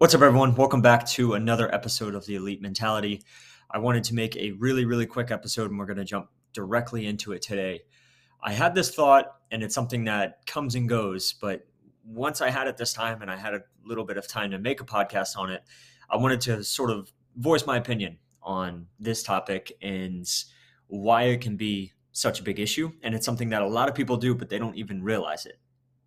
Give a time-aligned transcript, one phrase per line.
[0.00, 0.54] What's up, everyone?
[0.54, 3.22] Welcome back to another episode of the Elite Mentality.
[3.70, 7.04] I wanted to make a really, really quick episode, and we're going to jump directly
[7.04, 7.82] into it today.
[8.42, 11.66] I had this thought, and it's something that comes and goes, but
[12.02, 14.58] once I had it this time and I had a little bit of time to
[14.58, 15.64] make a podcast on it,
[16.08, 20.26] I wanted to sort of voice my opinion on this topic and
[20.86, 22.90] why it can be such a big issue.
[23.02, 25.58] And it's something that a lot of people do, but they don't even realize it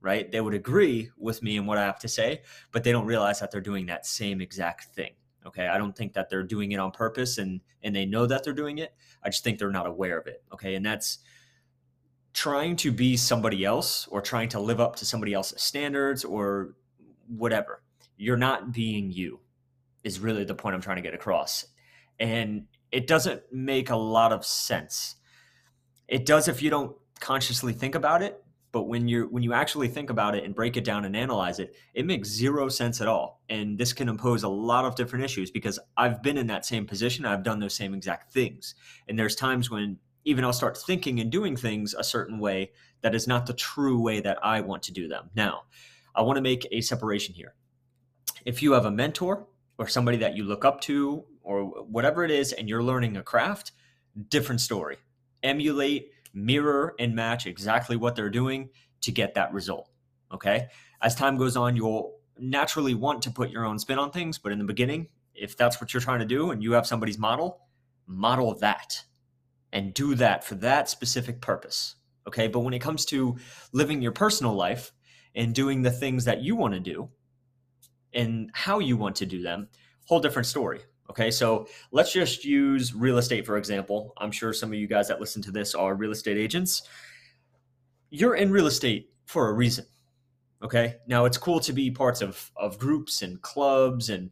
[0.04, 0.30] right?
[0.30, 2.42] They would agree with me and what I have to say,
[2.72, 5.14] but they don't realize that they're doing that same exact thing.
[5.46, 5.68] Okay.
[5.68, 8.54] I don't think that they're doing it on purpose and and they know that they're
[8.54, 8.94] doing it.
[9.24, 10.44] I just think they're not aware of it.
[10.54, 10.76] Okay.
[10.76, 11.20] And that's
[12.34, 16.76] trying to be somebody else or trying to live up to somebody else's standards or
[17.28, 17.82] whatever.
[18.18, 19.40] You're not being you,
[20.04, 21.66] is really the point I'm trying to get across.
[22.20, 25.16] And it doesn't make a lot of sense.
[26.08, 28.44] It does if you don't consciously think about it,
[28.74, 31.60] but when you when you actually think about it and break it down and analyze
[31.60, 33.42] it it makes zero sense at all.
[33.48, 36.86] And this can impose a lot of different issues because i've been in that same
[36.86, 37.26] position.
[37.26, 38.76] I've done those same exact things.
[39.08, 42.72] And there's times when even i'll start thinking and doing things a certain way
[43.02, 45.30] that is not the true way that i want to do them.
[45.36, 45.64] Now
[46.16, 47.54] i want to make a separation here.
[48.46, 52.32] If you have a mentor or somebody that you look up to or whatever it
[52.32, 53.72] is and you're learning a craft
[54.30, 54.98] different story.
[55.42, 58.70] Emulate mirror and match exactly what they're doing
[59.02, 59.90] to get that result.
[60.34, 60.68] Okay.
[61.02, 64.38] As time goes on, you'll naturally want to put your own spin on things.
[64.40, 67.18] But in the beginning, if that's what you're trying to do and you have somebody's
[67.18, 67.60] model,
[68.08, 69.04] model that
[69.72, 71.96] and do that for that specific purpose.
[72.28, 72.48] Okay.
[72.48, 73.38] But when it comes to
[73.72, 74.92] living your personal life
[75.36, 77.10] and doing the things that you want to do
[78.14, 79.68] and how you want to do them,
[80.06, 80.82] whole different story.
[81.10, 84.14] Okay, so let's just use real estate for example.
[84.18, 86.84] I'm sure some of you guys that listen to this are real estate agents.
[88.10, 89.86] You're in real estate for a reason.
[90.64, 94.32] Okay, now it's cool to be parts of of groups and clubs and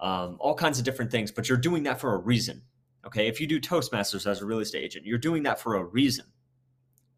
[0.00, 2.62] um, all kinds of different things, but you're doing that for a reason.
[3.04, 5.84] Okay, if you do Toastmasters as a real estate agent, you're doing that for a
[5.84, 6.26] reason,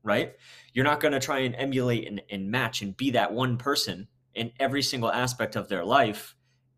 [0.03, 0.33] right?
[0.73, 4.09] You're not going to try and emulate and, and match and be that one person
[4.35, 6.35] in every single aspect of their life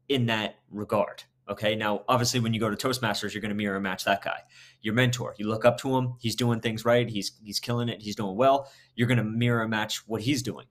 [0.08, 1.76] in that regard Okay.
[1.76, 4.40] Now, obviously, when you go to Toastmasters, you're going to mirror and match that guy,
[4.82, 5.34] your mentor.
[5.38, 6.14] You look up to him.
[6.18, 7.08] He's doing things right.
[7.08, 8.02] He's he's killing it.
[8.02, 8.70] He's doing well.
[8.94, 10.66] You're going to mirror and match what he's doing.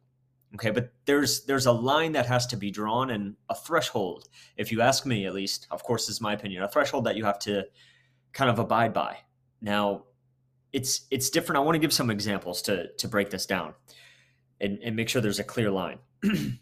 [0.56, 0.72] Okay.
[0.72, 4.28] But there's there's a line that has to be drawn and a threshold.
[4.58, 7.24] If you ask me, at least, of course, is my opinion, a threshold that you
[7.26, 7.64] have to
[8.34, 9.18] kind of abide by.
[9.62, 10.04] Now,
[10.74, 11.58] it's it's different.
[11.58, 13.74] I want to give some examples to to break this down
[14.60, 16.00] and, and make sure there's a clear line.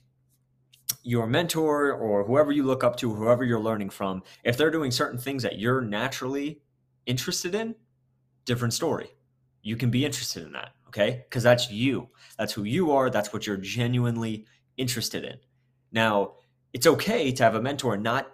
[1.04, 4.90] your mentor or whoever you look up to, whoever you're learning from, if they're doing
[4.92, 6.62] certain things that you're naturally
[7.06, 7.76] interested in,
[8.46, 9.10] different story.
[9.62, 11.26] You can be interested in that, okay?
[11.30, 12.10] Because that's you.
[12.38, 13.10] That's who you are.
[13.10, 14.46] That's what you're genuinely
[14.78, 15.38] interested in.
[15.92, 16.34] Now,
[16.74, 18.32] it's okay to have a mentor not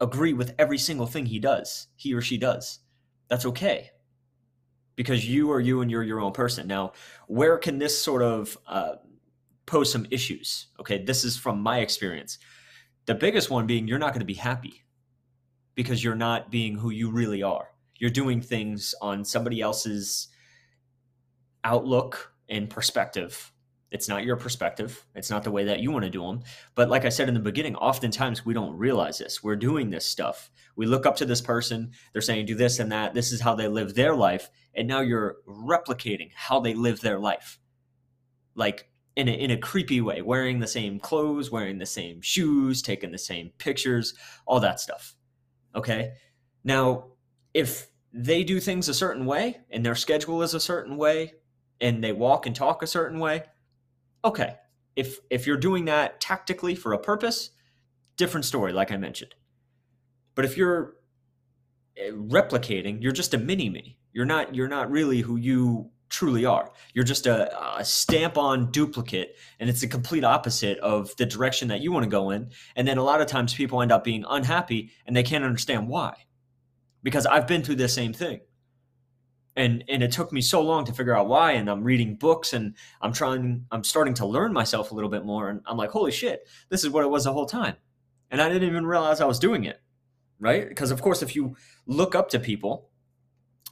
[0.00, 2.80] agree with every single thing he does, he or she does.
[3.28, 3.90] That's okay
[4.96, 6.66] because you are you and you're your own person.
[6.66, 6.92] Now,
[7.26, 8.96] where can this sort of uh,
[9.70, 10.66] pose some issues.
[10.80, 12.38] Okay, this is from my experience.
[13.06, 14.84] The biggest one being you're not going to be happy
[15.76, 17.68] because you're not being who you really are.
[17.96, 20.28] You're doing things on somebody else's
[21.62, 23.52] outlook and perspective.
[23.92, 25.04] It's not your perspective.
[25.14, 26.42] It's not the way that you want to do them.
[26.74, 29.42] But like I said in the beginning, oftentimes we don't realize this.
[29.42, 30.50] We're doing this stuff.
[30.76, 31.92] We look up to this person.
[32.12, 33.14] They're saying, do this and that.
[33.14, 34.50] This is how they live their life.
[34.74, 37.58] And now you're replicating how they live their life.
[38.54, 38.89] Like
[39.20, 43.12] in a, in a creepy way, wearing the same clothes, wearing the same shoes, taking
[43.12, 44.14] the same pictures,
[44.46, 45.14] all that stuff.
[45.74, 46.12] Okay.
[46.64, 47.10] Now,
[47.52, 51.34] if they do things a certain way and their schedule is a certain way
[51.82, 53.44] and they walk and talk a certain way,
[54.24, 54.56] okay.
[54.96, 57.50] If if you're doing that tactically for a purpose,
[58.16, 59.34] different story like I mentioned.
[60.34, 60.94] But if you're
[61.96, 63.98] eh, replicating, you're just a mini me.
[64.12, 66.70] You're not you're not really who you truly are.
[66.92, 71.68] You're just a, a stamp on duplicate, and it's the complete opposite of the direction
[71.68, 72.50] that you want to go in.
[72.76, 75.88] And then a lot of times people end up being unhappy and they can't understand
[75.88, 76.14] why.
[77.02, 78.40] Because I've been through the same thing.
[79.56, 81.52] And and it took me so long to figure out why.
[81.52, 85.24] And I'm reading books and I'm trying, I'm starting to learn myself a little bit
[85.24, 85.48] more.
[85.48, 87.76] And I'm like, holy shit, this is what it was the whole time.
[88.30, 89.80] And I didn't even realize I was doing it.
[90.38, 90.68] Right?
[90.68, 91.56] Because of course, if you
[91.86, 92.90] look up to people,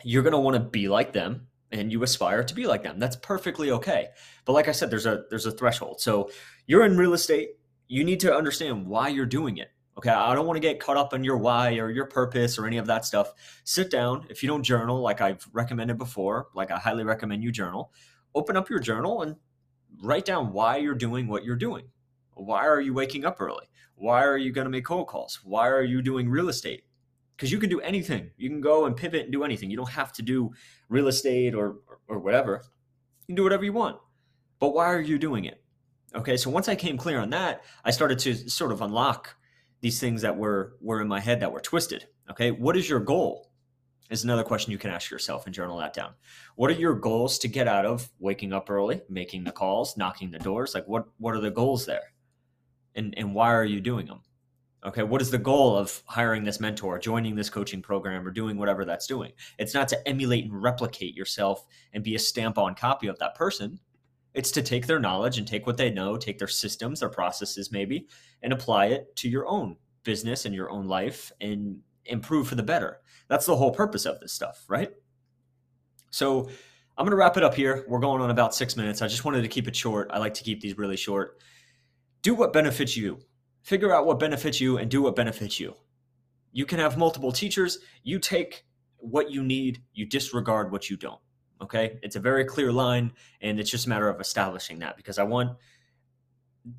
[0.02, 2.98] you're gonna want to be like them and you aspire to be like them.
[2.98, 4.08] That's perfectly okay.
[4.44, 6.00] But like I said, there's a there's a threshold.
[6.00, 6.30] So
[6.66, 7.50] you're in real estate,
[7.88, 9.68] you need to understand why you're doing it.
[9.96, 12.66] Okay, I don't want to get caught up on your why or your purpose or
[12.66, 13.32] any of that stuff.
[13.64, 14.26] Sit down.
[14.30, 17.92] If you don't journal, like I've recommended before, like I highly recommend you journal,
[18.32, 19.34] open up your journal and
[20.00, 21.88] write down why you're doing what you're doing.
[22.34, 23.66] Why are you waking up early?
[23.96, 25.40] Why are you going to make cold calls?
[25.42, 26.84] Why are you doing real estate?
[27.38, 28.32] Because you can do anything.
[28.36, 29.70] You can go and pivot and do anything.
[29.70, 30.50] You don't have to do
[30.88, 31.76] real estate or,
[32.08, 32.64] or whatever.
[33.20, 33.96] You can do whatever you want.
[34.58, 35.62] But why are you doing it?
[36.16, 39.36] Okay, so once I came clear on that, I started to sort of unlock
[39.80, 42.08] these things that were were in my head that were twisted.
[42.28, 43.52] Okay, what is your goal?
[44.10, 46.14] Is another question you can ask yourself and journal that down.
[46.56, 50.32] What are your goals to get out of waking up early, making the calls, knocking
[50.32, 50.74] the doors?
[50.74, 52.14] Like what what are the goals there?
[52.96, 54.22] And and why are you doing them?
[54.86, 58.56] Okay, what is the goal of hiring this mentor, joining this coaching program, or doing
[58.56, 59.32] whatever that's doing?
[59.58, 63.34] It's not to emulate and replicate yourself and be a stamp on copy of that
[63.34, 63.80] person.
[64.34, 67.72] It's to take their knowledge and take what they know, take their systems, their processes
[67.72, 68.06] maybe,
[68.42, 72.62] and apply it to your own business and your own life and improve for the
[72.62, 73.00] better.
[73.26, 74.90] That's the whole purpose of this stuff, right?
[76.10, 76.48] So
[76.96, 77.84] I'm going to wrap it up here.
[77.88, 79.02] We're going on about six minutes.
[79.02, 80.10] I just wanted to keep it short.
[80.12, 81.40] I like to keep these really short.
[82.22, 83.18] Do what benefits you.
[83.68, 85.74] Figure out what benefits you and do what benefits you.
[86.52, 87.76] You can have multiple teachers.
[88.02, 88.64] You take
[88.96, 91.20] what you need, you disregard what you don't.
[91.60, 91.98] Okay.
[92.02, 93.12] It's a very clear line,
[93.42, 95.58] and it's just a matter of establishing that because I want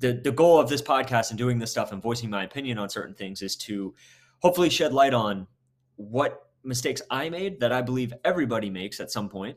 [0.00, 2.90] the, the goal of this podcast and doing this stuff and voicing my opinion on
[2.90, 3.94] certain things is to
[4.42, 5.46] hopefully shed light on
[5.94, 9.56] what mistakes I made that I believe everybody makes at some point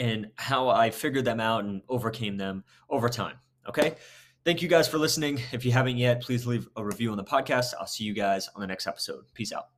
[0.00, 3.36] and how I figured them out and overcame them over time.
[3.68, 3.94] Okay.
[4.44, 5.40] Thank you guys for listening.
[5.52, 7.72] If you haven't yet, please leave a review on the podcast.
[7.80, 9.24] I'll see you guys on the next episode.
[9.32, 9.74] Peace out.